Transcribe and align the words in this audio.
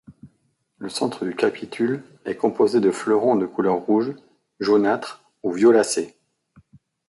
Le 0.79 0.89
centre 0.89 1.25
du 1.25 1.35
capitule 1.35 2.03
est 2.25 2.33
composé 2.35 2.79
de 2.79 2.89
fleurons 2.89 3.35
de 3.35 3.45
couleur 3.45 3.75
rouge, 3.83 4.15
jaunâtre 4.59 5.21
ou 5.43 5.51
violacée. 5.51 6.17